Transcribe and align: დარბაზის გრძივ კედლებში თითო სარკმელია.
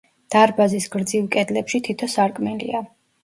დარბაზის 0.35 0.87
გრძივ 0.95 1.27
კედლებში 1.37 1.83
თითო 1.89 2.11
სარკმელია. 2.17 2.81